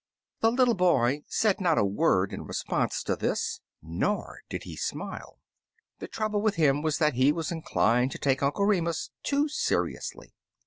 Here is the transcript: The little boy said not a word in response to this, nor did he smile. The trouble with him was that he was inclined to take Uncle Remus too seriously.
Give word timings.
The 0.39 0.49
little 0.49 0.73
boy 0.73 1.21
said 1.27 1.61
not 1.61 1.77
a 1.77 1.85
word 1.85 2.33
in 2.33 2.41
response 2.47 3.03
to 3.03 3.15
this, 3.15 3.61
nor 3.83 4.39
did 4.49 4.63
he 4.63 4.75
smile. 4.75 5.37
The 5.99 6.07
trouble 6.07 6.41
with 6.41 6.55
him 6.55 6.81
was 6.81 6.97
that 6.97 7.13
he 7.13 7.31
was 7.31 7.51
inclined 7.51 8.09
to 8.13 8.17
take 8.17 8.41
Uncle 8.41 8.65
Remus 8.65 9.11
too 9.21 9.47
seriously. 9.47 10.33